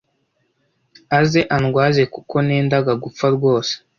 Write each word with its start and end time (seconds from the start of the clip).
aze 1.19 1.41
andwaze 1.57 2.03
kuko 2.13 2.35
nendaga 2.45 2.93
gupfa 3.03 3.25
rwose, 3.35 3.73